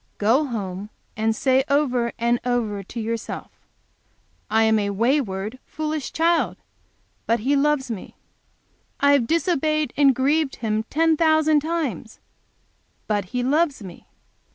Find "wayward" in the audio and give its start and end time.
4.89-5.59